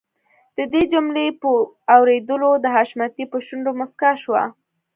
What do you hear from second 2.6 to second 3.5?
د حشمتي په